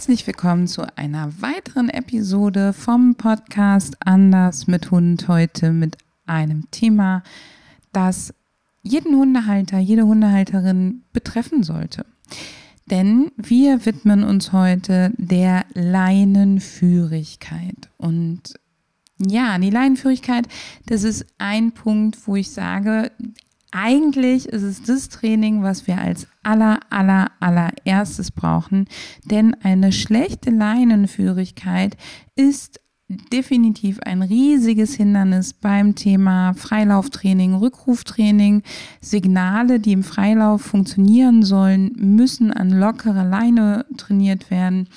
[0.00, 5.28] Herzlich willkommen zu einer weiteren Episode vom Podcast Anders mit Hund.
[5.28, 7.22] Heute mit einem Thema,
[7.92, 8.32] das
[8.80, 12.06] jeden Hundehalter, jede Hundehalterin betreffen sollte.
[12.86, 17.90] Denn wir widmen uns heute der Leinenführigkeit.
[17.98, 18.54] Und
[19.18, 20.48] ja, die Leinenführigkeit,
[20.86, 23.12] das ist ein Punkt, wo ich sage,
[23.72, 28.86] eigentlich ist es das Training, was wir als aller, aller, allererstes brauchen.
[29.24, 31.96] Denn eine schlechte Leinenführigkeit
[32.34, 32.80] ist
[33.32, 38.62] definitiv ein riesiges Hindernis beim Thema Freilauftraining, Rückruftraining.
[39.00, 44.88] Signale, die im Freilauf funktionieren sollen, müssen an lockerer Leine trainiert werden.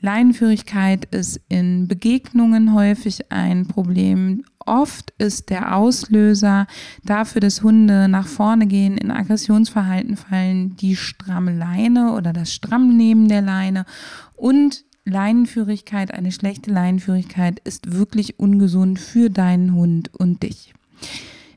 [0.00, 4.44] Leinenführigkeit ist in Begegnungen häufig ein Problem.
[4.66, 6.66] Oft ist der Auslöser
[7.04, 13.28] dafür, dass Hunde nach vorne gehen, in Aggressionsverhalten fallen, die stramme Leine oder das Strammnehmen
[13.28, 13.86] der Leine.
[14.34, 20.74] Und Leinenführigkeit, eine schlechte Leinenführigkeit ist wirklich ungesund für deinen Hund und dich.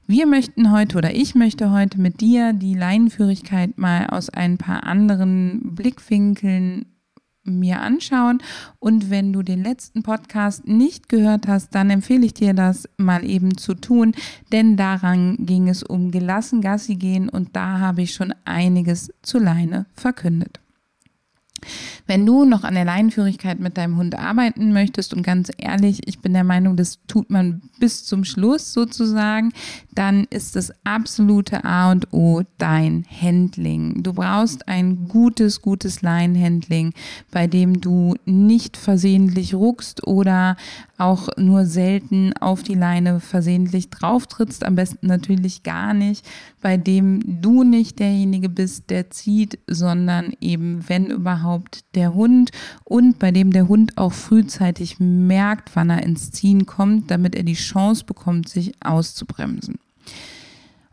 [0.06, 4.84] Wir möchten heute oder ich möchte heute mit dir die Leinenführigkeit mal aus ein paar
[4.84, 6.86] anderen Blickwinkeln
[7.50, 8.42] mir anschauen.
[8.80, 13.24] Und wenn du den letzten Podcast nicht gehört hast, dann empfehle ich dir das mal
[13.24, 14.14] eben zu tun,
[14.52, 19.40] denn daran ging es um gelassen Gassi gehen und da habe ich schon einiges zu
[19.40, 20.60] Leine verkündet.
[22.08, 26.20] Wenn du noch an der Leinenführigkeit mit deinem Hund arbeiten möchtest und ganz ehrlich, ich
[26.20, 29.52] bin der Meinung, das tut man bis zum Schluss sozusagen,
[30.00, 34.02] dann ist das absolute A und O dein Handling.
[34.02, 36.94] Du brauchst ein gutes, gutes Leinenhandling,
[37.32, 40.56] bei dem du nicht versehentlich ruckst oder
[40.98, 46.26] auch nur selten auf die Leine versehentlich drauftrittst, am besten natürlich gar nicht,
[46.62, 52.52] bei dem du nicht derjenige bist, der zieht, sondern eben, wenn überhaupt, der Hund
[52.86, 57.44] und bei dem der Hund auch frühzeitig merkt, wann er ins Ziehen kommt, damit er
[57.44, 59.78] die Chance bekommt, sich auszubremsen.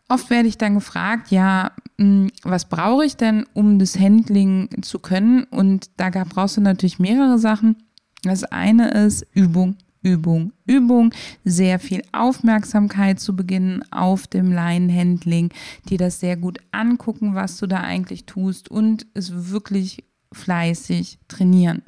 [0.08, 4.98] Oft werde ich dann gefragt, ja, hm, was brauche ich denn, um das Handling zu
[4.98, 5.44] können?
[5.44, 7.76] Und da brauchst du natürlich mehrere Sachen.
[8.22, 9.76] Das eine ist Übung.
[10.02, 11.12] Übung, Übung,
[11.44, 15.50] sehr viel Aufmerksamkeit zu beginnen auf dem Leinenhandling,
[15.88, 21.82] dir das sehr gut angucken, was du da eigentlich tust und es wirklich fleißig trainieren.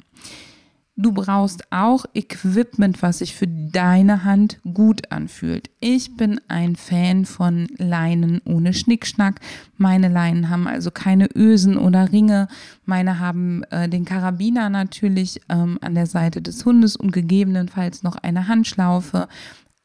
[1.01, 5.69] Du brauchst auch Equipment, was sich für deine Hand gut anfühlt.
[5.79, 9.39] Ich bin ein Fan von Leinen ohne Schnickschnack.
[9.77, 12.49] Meine Leinen haben also keine Ösen oder Ringe.
[12.83, 18.17] Meine haben äh, den Karabiner natürlich ähm, an der Seite des Hundes und gegebenenfalls noch
[18.17, 19.29] eine Handschlaufe.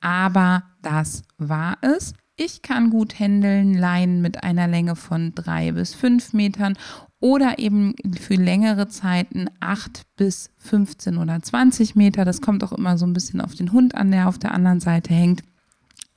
[0.00, 2.14] Aber das war es.
[2.36, 6.76] Ich kann gut händeln, Leinen mit einer Länge von drei bis fünf Metern
[7.24, 12.26] oder eben für längere Zeiten 8 bis 15 oder 20 Meter.
[12.26, 14.80] Das kommt auch immer so ein bisschen auf den Hund an, der auf der anderen
[14.80, 15.42] Seite hängt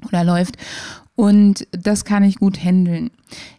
[0.05, 0.57] oder läuft.
[1.15, 3.11] Und das kann ich gut handeln.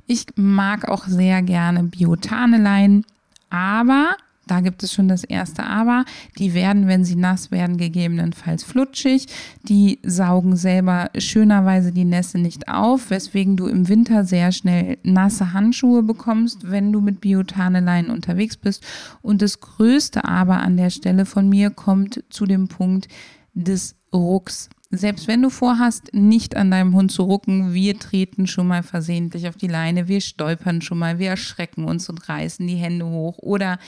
[0.07, 3.07] Ich mag auch sehr gerne Biotane Leinen,
[3.49, 4.15] aber
[4.51, 6.05] da gibt es schon das erste Aber.
[6.39, 9.27] Die werden, wenn sie nass werden, gegebenenfalls flutschig.
[9.63, 15.53] Die saugen selber schönerweise die Nässe nicht auf, weswegen du im Winter sehr schnell nasse
[15.53, 18.85] Handschuhe bekommst, wenn du mit Biotaneleinen unterwegs bist.
[19.23, 23.09] Und das größte Aber an der Stelle von mir kommt zu dem Punkt
[23.55, 28.67] des Rucks selbst wenn du vorhast, nicht an deinem Hund zu rucken, wir treten schon
[28.67, 32.77] mal versehentlich auf die Leine, wir stolpern schon mal, wir erschrecken uns und reißen die
[32.77, 33.79] Hände hoch oder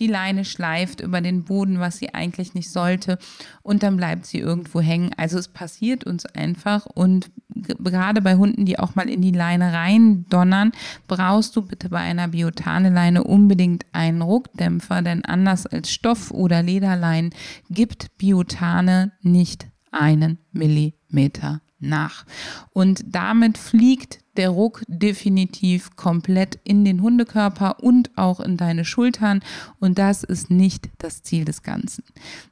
[0.00, 3.18] die Leine schleift über den Boden, was sie eigentlich nicht sollte
[3.62, 5.12] und dann bleibt sie irgendwo hängen.
[5.16, 9.72] Also es passiert uns einfach und gerade bei Hunden, die auch mal in die Leine
[9.72, 10.72] rein donnern,
[11.06, 17.30] brauchst du bitte bei einer Biotane-Leine unbedingt einen Ruckdämpfer, denn anders als Stoff- oder Lederleinen
[17.70, 22.24] gibt Biotane nicht einen Millimeter nach.
[22.72, 29.40] Und damit fliegt der Ruck definitiv komplett in den Hundekörper und auch in deine Schultern.
[29.80, 32.04] Und das ist nicht das Ziel des Ganzen.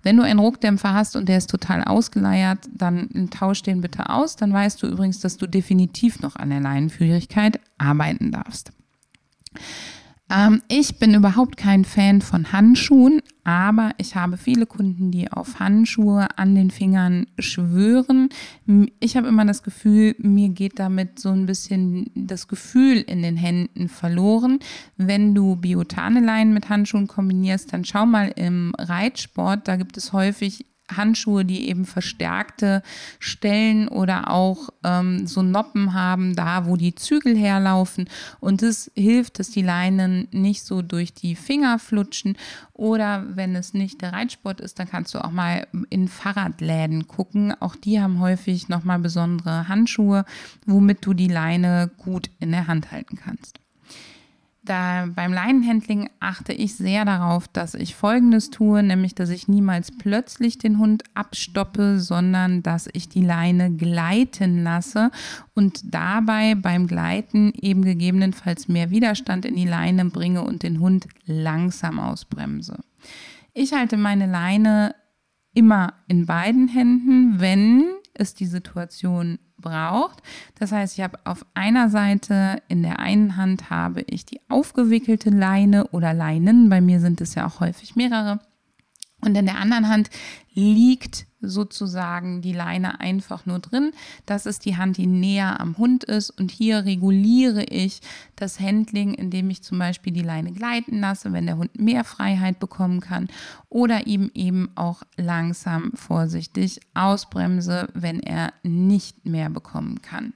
[0.03, 4.37] Wenn du einen Ruckdämpfer hast und der ist total ausgeleiert, dann tausch den bitte aus.
[4.37, 8.73] Dann weißt du übrigens, dass du definitiv noch an der Leinenführigkeit arbeiten darfst.
[10.29, 15.61] Ähm, ich bin überhaupt kein Fan von Handschuhen, aber ich habe viele Kunden, die auf
[15.61, 18.31] Handschuhe an den Fingern schwören.
[18.99, 23.37] Ich habe immer das Gefühl, mir geht damit so ein bisschen das Gefühl in den
[23.37, 24.59] Händen verloren.
[24.97, 30.67] Wenn du Biotaneleien mit Handschuhen kombinierst, dann schau mal im Reitsport, da gibt es häufig
[30.95, 32.83] Handschuhe, die eben verstärkte
[33.19, 38.09] Stellen oder auch ähm, so Noppen haben, da wo die Zügel herlaufen.
[38.41, 42.37] Und es hilft, dass die Leinen nicht so durch die Finger flutschen.
[42.73, 47.55] Oder wenn es nicht der Reitsport ist, dann kannst du auch mal in Fahrradläden gucken.
[47.61, 50.25] Auch die haben häufig nochmal besondere Handschuhe,
[50.67, 53.61] womit du die Leine gut in der Hand halten kannst.
[54.67, 59.97] Da beim Leinenhandling achte ich sehr darauf, dass ich Folgendes tue, nämlich dass ich niemals
[59.97, 65.13] plötzlich den Hund abstoppe, sondern dass ich die Leine gleiten lasse
[65.55, 71.07] und dabei beim Gleiten eben gegebenenfalls mehr Widerstand in die Leine bringe und den Hund
[71.25, 72.81] langsam ausbremse.
[73.55, 74.97] Ich halte meine Leine
[75.55, 77.85] immer in beiden Händen, wenn
[78.15, 80.23] es die Situation braucht.
[80.59, 85.31] Das heißt, ich habe auf einer Seite in der einen Hand habe ich die aufgewickelte
[85.31, 86.69] Leine oder Leinen.
[86.69, 88.41] Bei mir sind es ja auch häufig mehrere.
[89.21, 90.11] Und in der anderen Hand
[90.53, 93.93] liegt sozusagen die Leine einfach nur drin.
[94.27, 96.31] Das ist die Hand, die näher am Hund ist.
[96.31, 98.01] Und hier reguliere ich
[98.37, 102.59] das Handling, indem ich zum Beispiel die Leine gleiten lasse, wenn der Hund mehr Freiheit
[102.59, 103.29] bekommen kann.
[103.69, 110.35] Oder ihm eben auch langsam vorsichtig ausbremse, wenn er nicht mehr bekommen kann.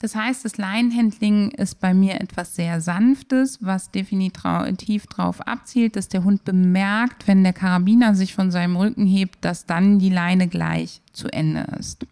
[0.00, 6.08] Das heißt, das Leinenhandling ist bei mir etwas sehr Sanftes, was definitiv darauf abzielt, dass
[6.08, 10.46] der Hund bemerkt, wenn der Karabiner sich von seinem Rücken hebt, dass dann die Leine
[10.46, 12.06] gleich zu Ende ist.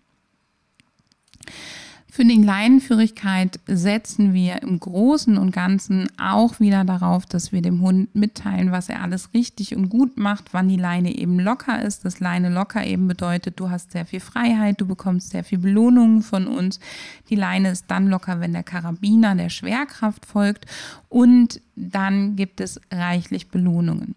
[2.17, 7.83] Für die Leinenführigkeit setzen wir im Großen und Ganzen auch wieder darauf, dass wir dem
[7.83, 12.07] Hund mitteilen, was er alles richtig und gut macht, wann die Leine eben locker ist.
[12.07, 16.23] Das Leine locker eben bedeutet, du hast sehr viel Freiheit, du bekommst sehr viel Belohnungen
[16.23, 16.81] von uns.
[17.29, 20.65] Die Leine ist dann locker, wenn der Karabiner der Schwerkraft folgt
[21.11, 24.15] und dann gibt es reichlich Belohnungen.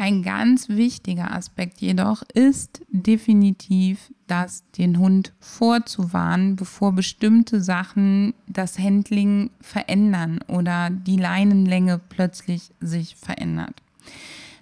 [0.00, 8.78] Ein ganz wichtiger Aspekt jedoch ist definitiv, das den Hund vorzuwarnen, bevor bestimmte Sachen das
[8.78, 13.82] Handling verändern oder die Leinenlänge plötzlich sich verändert.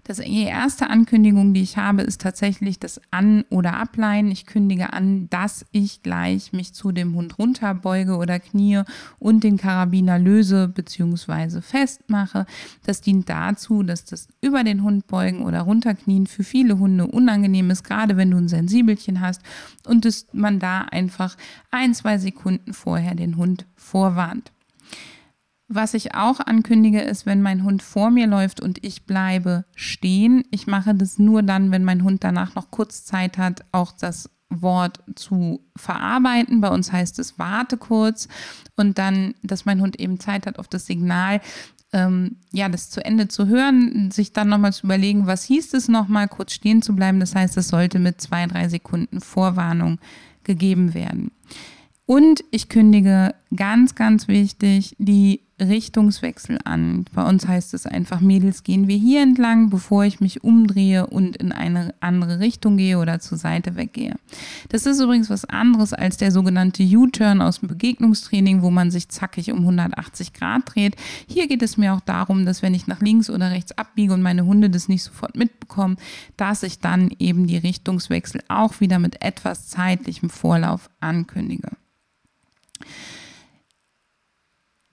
[0.07, 4.31] Das, erste Ankündigung, die ich habe, ist tatsächlich das An- oder Ableihen.
[4.31, 8.83] Ich kündige an, dass ich gleich mich zu dem Hund runterbeuge oder knie
[9.19, 11.61] und den Karabiner löse bzw.
[11.61, 12.47] festmache.
[12.85, 17.71] Das dient dazu, dass das über den Hund beugen oder runterknien für viele Hunde unangenehm
[17.71, 19.43] ist, gerade wenn du ein Sensibelchen hast
[19.89, 21.37] und dass man da einfach
[21.73, 24.53] ein, zwei Sekunden vorher den Hund vorwarnt.
[25.69, 30.45] Was ich auch ankündige, ist, wenn mein Hund vor mir läuft und ich bleibe stehen.
[30.53, 34.31] Ich mache das nur dann, wenn mein Hund danach noch kurz Zeit hat, auch das
[34.49, 36.61] Wort zu verarbeiten.
[36.61, 38.29] Bei uns heißt es warte kurz
[38.77, 41.41] und dann, dass mein Hund eben Zeit hat auf das Signal,
[41.93, 45.89] ähm, ja, das zu Ende zu hören, sich dann nochmal zu überlegen, was hieß es
[45.89, 47.19] nochmal, kurz stehen zu bleiben.
[47.19, 49.99] Das heißt, es sollte mit zwei, drei Sekunden Vorwarnung
[50.45, 51.33] gegeben werden.
[52.05, 57.07] Und ich kündige ganz, ganz wichtig die Richtungswechsel an.
[57.15, 61.37] Bei uns heißt es einfach, Mädels, gehen wir hier entlang, bevor ich mich umdrehe und
[61.37, 64.17] in eine andere Richtung gehe oder zur Seite weggehe.
[64.69, 69.09] Das ist übrigens was anderes als der sogenannte U-Turn aus dem Begegnungstraining, wo man sich
[69.09, 70.97] zackig um 180 Grad dreht.
[71.27, 74.23] Hier geht es mir auch darum, dass wenn ich nach links oder rechts abbiege und
[74.23, 75.97] meine Hunde das nicht sofort mitbekommen,
[76.37, 81.71] dass ich dann eben die Richtungswechsel auch wieder mit etwas zeitlichem Vorlauf ankündige.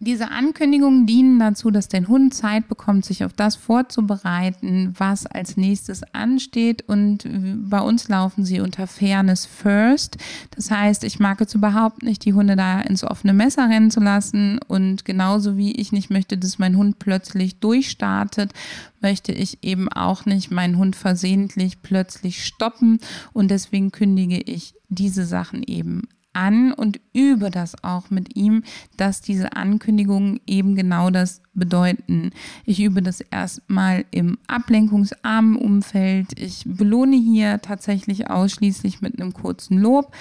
[0.06, 5.56] Diese Ankündigungen dienen dazu, dass der Hund Zeit bekommt, sich auf das vorzubereiten, was als
[5.56, 6.84] nächstes ansteht.
[6.90, 7.26] Und
[7.70, 10.18] bei uns laufen sie unter Fairness First.
[10.52, 14.02] Das heißt, ich mag es überhaupt nicht, die Hunde da ins offene Messer rennen zu
[14.02, 14.60] lassen.
[14.68, 18.52] Und genauso wie ich nicht möchte, dass mein Hund plötzlich durchstartet,
[19.00, 23.00] möchte ich eben auch nicht meinen Hund versehentlich plötzlich stoppen.
[23.32, 26.02] Und deswegen kündige ich diese Sachen eben
[26.34, 28.64] an und übe das auch mit ihm,
[28.98, 32.32] dass diese Ankündigungen eben genau das bedeuten.
[32.66, 36.40] Ich übe das erstmal im ablenkungsarmen Umfeld.
[36.40, 40.14] Ich belohne hier tatsächlich ausschließlich mit einem kurzen Lob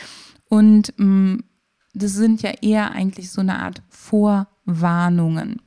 [0.49, 1.45] und mh, mm,
[1.95, 5.61] das sind ja eher eigentlich so eine Art Vorwarnungen.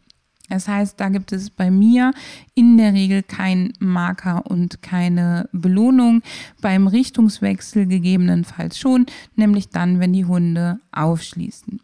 [0.49, 2.11] Das heißt, da gibt es bei mir
[2.53, 6.21] in der Regel keinen Marker und keine Belohnung.
[6.61, 11.79] Beim Richtungswechsel gegebenenfalls schon, nämlich dann, wenn die Hunde aufschließen.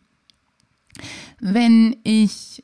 [1.39, 2.63] Wenn ich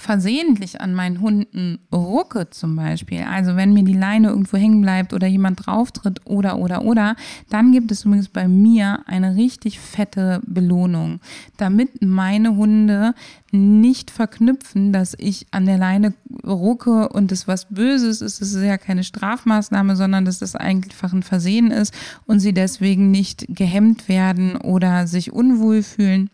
[0.00, 5.12] versehentlich an meinen Hunden rucke zum Beispiel, also wenn mir die Leine irgendwo hängen bleibt
[5.12, 7.16] oder jemand drauftritt oder oder oder,
[7.50, 11.20] dann gibt es übrigens bei mir eine richtig fette Belohnung,
[11.58, 13.14] damit meine Hunde
[13.52, 16.14] nicht verknüpfen, dass ich an der Leine
[16.46, 18.40] rucke und es was Böses ist.
[18.40, 21.92] Es ist ja keine Strafmaßnahme, sondern dass das einfach ein Versehen ist
[22.26, 26.30] und sie deswegen nicht gehemmt werden oder sich unwohl fühlen.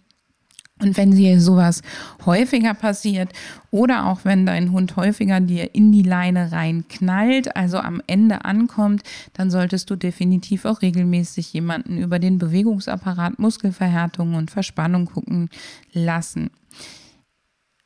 [0.79, 1.81] Und wenn dir sowas
[2.27, 3.31] häufiger passiert
[3.71, 9.03] oder auch wenn dein Hund häufiger dir in die Leine reinknallt, also am Ende ankommt,
[9.33, 15.49] dann solltest du definitiv auch regelmäßig jemanden über den Bewegungsapparat, Muskelverhärtung und Verspannung gucken
[15.95, 16.51] lassen.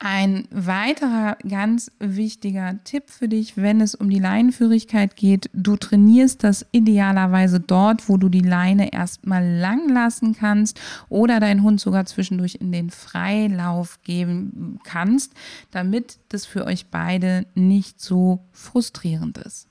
[0.02, 6.42] Ein weiterer ganz wichtiger Tipp für dich, wenn es um die Leinenführigkeit geht, du trainierst
[6.42, 10.80] das idealerweise dort, wo du die Leine erstmal lang lassen kannst
[11.11, 15.35] oder deinen Hund sogar zwischendurch in den Freilauf geben kannst,
[15.71, 19.69] damit das für euch beide nicht so frustrierend ist.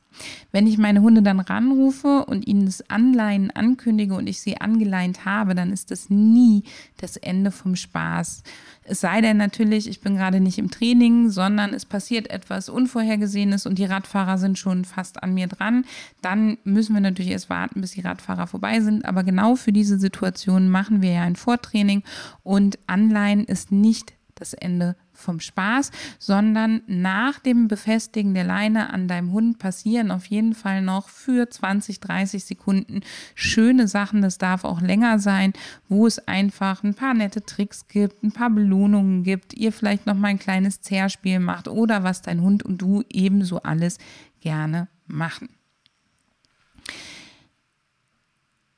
[0.51, 5.25] Wenn ich meine Hunde dann ranrufe und ihnen das Anleihen ankündige und ich sie angeleint
[5.25, 6.63] habe, dann ist das nie
[6.97, 8.43] das Ende vom Spaß.
[8.83, 13.65] Es sei denn natürlich, ich bin gerade nicht im Training, sondern es passiert etwas Unvorhergesehenes
[13.67, 15.85] und die Radfahrer sind schon fast an mir dran.
[16.21, 19.05] Dann müssen wir natürlich erst warten, bis die Radfahrer vorbei sind.
[19.05, 22.03] Aber genau für diese Situation machen wir ja ein Vortraining
[22.43, 29.07] und Anleihen ist nicht das Ende vom Spaß, sondern nach dem Befestigen der Leine an
[29.07, 33.01] deinem Hund passieren auf jeden Fall noch für 20, 30 Sekunden
[33.35, 34.21] schöne Sachen.
[34.21, 35.53] Das darf auch länger sein,
[35.88, 40.15] wo es einfach ein paar nette Tricks gibt, ein paar Belohnungen gibt, ihr vielleicht noch
[40.15, 43.97] mal ein kleines Zerspiel macht oder was dein Hund und du ebenso alles
[44.41, 45.49] gerne machen.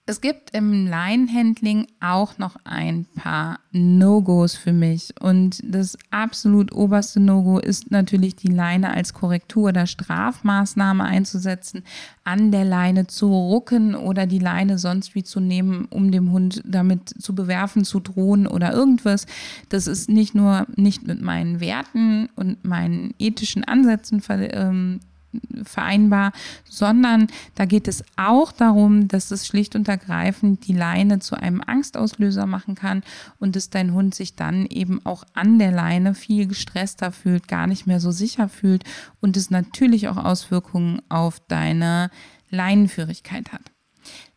[0.07, 5.13] Es gibt im Line-Handling auch noch ein paar No-Gos für mich.
[5.21, 11.83] Und das absolut oberste No-Go ist natürlich die Leine als Korrektur oder Strafmaßnahme einzusetzen,
[12.23, 16.63] an der Leine zu rucken oder die Leine sonst wie zu nehmen, um dem Hund
[16.65, 19.27] damit zu bewerfen, zu drohen oder irgendwas.
[19.69, 24.99] Das ist nicht nur nicht mit meinen Werten und meinen ethischen Ansätzen ähm,
[25.63, 26.31] vereinbar,
[26.65, 31.61] sondern da geht es auch darum, dass es schlicht und ergreifend die Leine zu einem
[31.65, 33.03] Angstauslöser machen kann
[33.39, 37.67] und dass dein Hund sich dann eben auch an der Leine viel gestresster fühlt, gar
[37.67, 38.83] nicht mehr so sicher fühlt
[39.19, 42.09] und es natürlich auch Auswirkungen auf deine
[42.49, 43.71] Leinenführigkeit hat.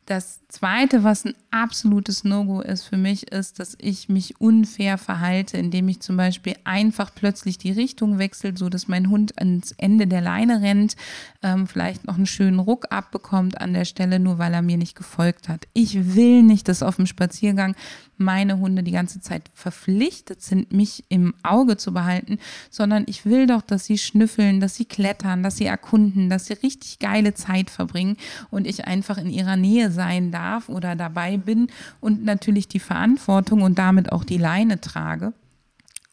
[0.07, 5.57] Das zweite, was ein absolutes No-Go ist für mich, ist, dass ich mich unfair verhalte,
[5.57, 10.07] indem ich zum Beispiel einfach plötzlich die Richtung wechsle, so dass mein Hund ans Ende
[10.07, 10.97] der Leine rennt,
[11.43, 14.95] ähm, vielleicht noch einen schönen Ruck abbekommt an der Stelle, nur weil er mir nicht
[14.95, 15.67] gefolgt hat.
[15.73, 17.75] Ich will nicht, dass auf dem Spaziergang
[18.17, 22.39] meine Hunde die ganze Zeit verpflichtet sind, mich im Auge zu behalten,
[22.71, 26.53] sondern ich will doch, dass sie schnüffeln, dass sie klettern, dass sie erkunden, dass sie
[26.53, 28.17] richtig geile Zeit verbringen
[28.51, 31.69] und ich einfach in ihrer Nähe sein darf oder dabei bin
[32.01, 35.33] und natürlich die Verantwortung und damit auch die Leine trage.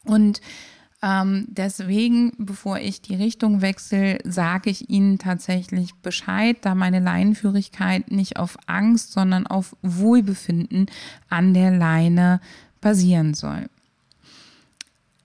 [0.05, 0.41] Und
[1.03, 8.11] ähm, deswegen, bevor ich die Richtung wechsle, sage ich Ihnen tatsächlich Bescheid, da meine Leinenführigkeit
[8.11, 10.85] nicht auf Angst, sondern auf Wohlbefinden
[11.29, 12.39] an der Leine
[12.81, 13.67] basieren soll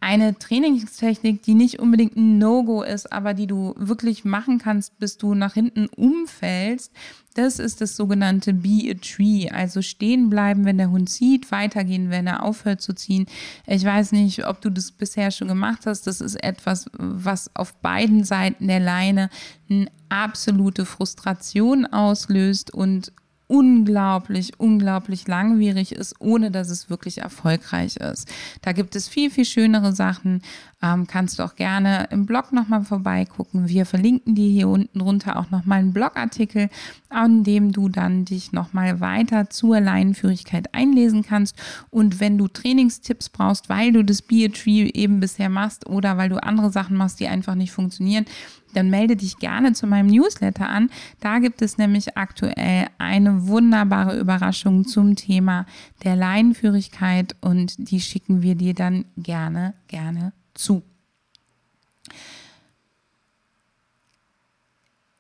[0.07, 5.19] eine Trainingstechnik, die nicht unbedingt ein No-Go ist, aber die du wirklich machen kannst, bis
[5.19, 6.93] du nach hinten umfällst,
[7.35, 12.09] das ist das sogenannte Be a Tree, also stehen bleiben, wenn der Hund zieht, weitergehen,
[12.09, 13.27] wenn er aufhört zu ziehen.
[13.67, 16.07] Ich weiß nicht, ob du das bisher schon gemacht hast.
[16.07, 19.29] Das ist etwas, was auf beiden Seiten der Leine
[19.69, 23.13] eine absolute Frustration auslöst und
[23.49, 28.29] unglaublich, unglaublich langwierig ist, ohne dass es wirklich erfolgreich ist.
[28.63, 30.43] Da gibt es viel, viel schönere Sachen.
[30.83, 33.69] Ähm, kannst du auch gerne im Blog nochmal vorbeigucken.
[33.69, 36.69] Wir verlinken dir hier unten drunter auch nochmal einen Blogartikel,
[37.09, 41.57] an dem du dann dich nochmal weiter zur Leinenführigkeit einlesen kannst.
[41.89, 46.29] Und wenn du Trainingstipps brauchst, weil du das Be Tree eben bisher machst oder weil
[46.29, 48.27] du andere Sachen machst, die einfach nicht funktionieren,
[48.75, 50.91] dann melde dich gerne zu meinem Newsletter an.
[51.21, 55.65] Da gibt es nämlich aktuell eine wunderbare Überraschung zum Thema
[56.05, 60.83] der Leinenführigkeit und die schicken wir dir dann gerne, gerne zu.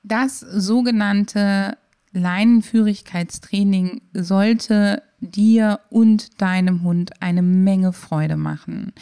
[0.02, 1.76] Das sogenannte
[2.12, 8.92] Leinenführigkeitstraining sollte dir und deinem Hund eine Menge Freude machen.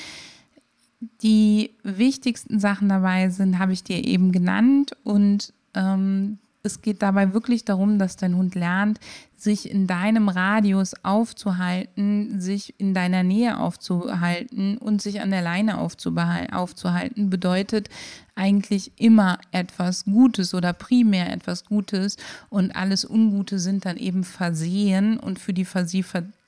[1.23, 7.35] Die wichtigsten Sachen dabei sind, habe ich dir eben genannt und ähm, es geht dabei
[7.35, 8.99] wirklich darum, dass dein Hund lernt,
[9.37, 15.79] sich in deinem Radius aufzuhalten, sich in deiner Nähe aufzuhalten und sich an der Leine
[15.79, 17.91] aufzuhalten, bedeutet
[18.35, 22.17] eigentlich immer etwas Gutes oder primär etwas Gutes
[22.49, 26.05] und alles Ungute sind dann eben Versehen und für die Versie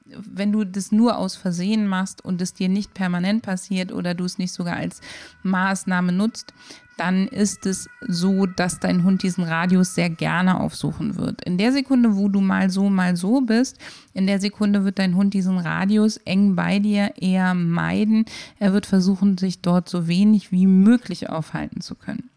[0.09, 4.25] wenn du das nur aus Versehen machst und es dir nicht permanent passiert oder du
[4.25, 5.01] es nicht sogar als
[5.43, 6.55] Maßnahme nutzt,
[6.97, 11.45] dann ist es so, dass dein Hund diesen Radius sehr gerne aufsuchen wird.
[11.45, 13.79] In der Sekunde, wo du mal so, mal so bist,
[14.15, 18.25] in der Sekunde wird dein Hund diesen Radius eng bei dir eher meiden.
[18.59, 22.31] Er wird versuchen, sich dort so wenig wie möglich aufhalten zu können.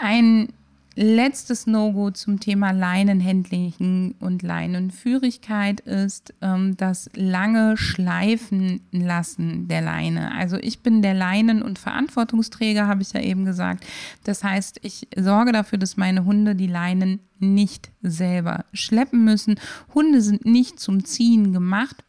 [0.00, 0.48] Ein
[0.96, 10.32] letztes No-Go zum Thema Leinenhandling und Leinenführigkeit ist ähm, das lange Schleifen lassen der Leine.
[10.32, 13.84] Also ich bin der Leinen- und Verantwortungsträger, habe ich ja eben gesagt.
[14.24, 19.56] Das heißt, ich sorge dafür, dass meine Hunde die Leinen nicht selber schleppen müssen.
[19.94, 22.04] Hunde sind nicht zum Ziehen gemacht.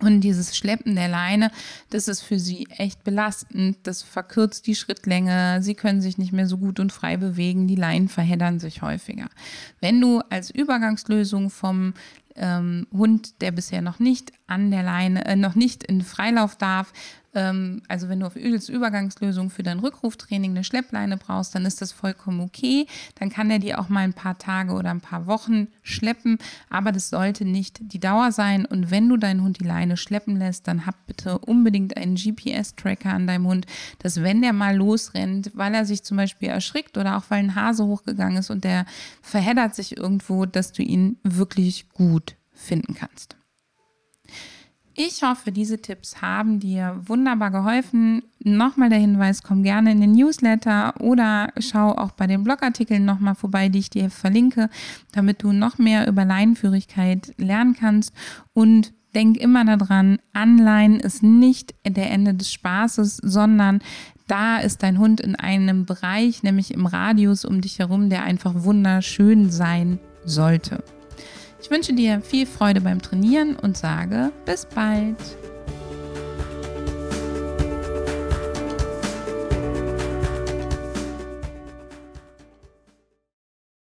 [0.00, 1.50] Und dieses Schleppen der Leine,
[1.90, 3.78] das ist für sie echt belastend.
[3.82, 5.58] Das verkürzt die Schrittlänge.
[5.62, 7.66] Sie können sich nicht mehr so gut und frei bewegen.
[7.66, 9.28] Die Leinen verheddern sich häufiger.
[9.80, 11.94] Wenn du als Übergangslösung vom
[12.40, 16.92] ähm, Hund, der bisher noch nicht an der Leine, äh, noch nicht in Freilauf darf,
[17.34, 21.80] ähm, also wenn du auf Öls Übergangslösung für dein Rückruftraining eine Schleppleine brauchst, dann ist
[21.80, 22.86] das vollkommen okay.
[23.18, 26.92] Dann kann er dir auch mal ein paar Tage oder ein paar Wochen schleppen, aber
[26.92, 28.66] das sollte nicht die Dauer sein.
[28.66, 33.10] Und wenn du deinen Hund die Leine schleppen lässt, dann hab bitte unbedingt einen GPS-Tracker
[33.10, 33.66] an deinem Hund,
[34.00, 37.54] dass wenn der mal losrennt, weil er sich zum Beispiel erschrickt oder auch weil ein
[37.54, 38.86] Hase hochgegangen ist und der
[39.22, 42.29] verheddert sich irgendwo, dass du ihn wirklich gut
[42.60, 43.36] finden kannst.
[44.94, 48.22] Ich hoffe, diese Tipps haben dir wunderbar geholfen.
[48.40, 53.34] Nochmal der Hinweis, komm gerne in den Newsletter oder schau auch bei den Blogartikeln nochmal
[53.34, 54.68] vorbei, die ich dir verlinke,
[55.12, 58.12] damit du noch mehr über Leinenführigkeit lernen kannst.
[58.52, 63.80] Und denk immer daran, Anleihen ist nicht der Ende des Spaßes, sondern
[64.26, 68.52] da ist dein Hund in einem Bereich, nämlich im Radius um dich herum, der einfach
[68.64, 70.84] wunderschön sein sollte.
[71.62, 75.16] Ich wünsche dir viel Freude beim Trainieren und sage bis bald.